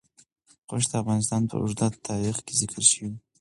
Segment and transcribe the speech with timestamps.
[0.67, 3.19] غوښې د افغانستان په اوږده تاریخ کې ذکر شوي دي.